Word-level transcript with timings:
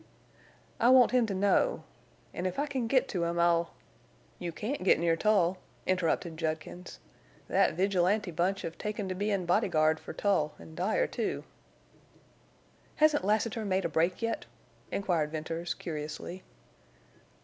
"I 0.79 0.89
want 0.89 1.11
him 1.11 1.27
to 1.27 1.35
know. 1.35 1.83
An' 2.33 2.47
if 2.47 2.57
I 2.57 2.65
can 2.65 2.87
get 2.87 3.07
to 3.09 3.23
him 3.25 3.37
I'll—" 3.37 3.69
"You 4.39 4.51
can't 4.51 4.83
get 4.83 4.97
near 4.97 5.15
Tull," 5.15 5.59
interrupted 5.85 6.37
Judkins. 6.37 6.99
"Thet 7.47 7.75
vigilante 7.75 8.31
bunch 8.31 8.63
hev 8.63 8.79
taken 8.79 9.07
to 9.09 9.13
bein' 9.13 9.45
bodyguard 9.45 9.99
for 9.99 10.11
Tull 10.13 10.55
an' 10.57 10.73
Dyer, 10.73 11.05
too." 11.05 11.43
"Hasn't 12.95 13.23
Lassiter 13.23 13.63
made 13.63 13.85
a 13.85 13.89
break 13.89 14.23
yet?" 14.23 14.47
inquired 14.91 15.29
Venters, 15.31 15.75
curiously. 15.75 16.41